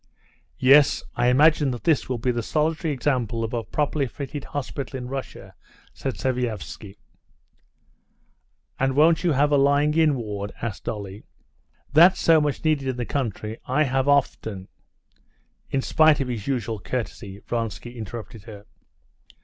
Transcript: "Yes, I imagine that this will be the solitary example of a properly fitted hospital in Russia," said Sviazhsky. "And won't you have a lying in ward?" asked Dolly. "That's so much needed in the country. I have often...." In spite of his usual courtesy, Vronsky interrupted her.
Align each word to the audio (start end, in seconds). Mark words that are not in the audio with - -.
"Yes, 0.57 1.03
I 1.15 1.27
imagine 1.27 1.69
that 1.69 1.83
this 1.83 2.09
will 2.09 2.17
be 2.17 2.31
the 2.31 2.41
solitary 2.41 2.91
example 2.91 3.43
of 3.43 3.53
a 3.53 3.63
properly 3.63 4.07
fitted 4.07 4.45
hospital 4.45 4.97
in 4.97 5.07
Russia," 5.09 5.53
said 5.93 6.15
Sviazhsky. 6.15 6.97
"And 8.79 8.95
won't 8.95 9.23
you 9.23 9.33
have 9.33 9.51
a 9.51 9.57
lying 9.57 9.93
in 9.93 10.15
ward?" 10.15 10.53
asked 10.59 10.85
Dolly. 10.85 11.21
"That's 11.93 12.19
so 12.19 12.41
much 12.41 12.65
needed 12.65 12.87
in 12.87 12.97
the 12.97 13.05
country. 13.05 13.59
I 13.67 13.83
have 13.83 14.07
often...." 14.07 14.69
In 15.69 15.83
spite 15.83 16.19
of 16.19 16.29
his 16.29 16.47
usual 16.47 16.79
courtesy, 16.79 17.39
Vronsky 17.45 17.95
interrupted 17.95 18.45
her. 18.45 18.65